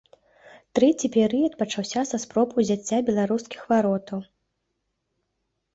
Трэці 0.77 1.11
перыяд 1.15 1.53
пачаўся 1.61 2.01
са 2.13 2.17
спроб 2.25 2.57
узяцця 2.63 2.97
беларускіх 3.11 3.61
варотаў. 3.75 4.27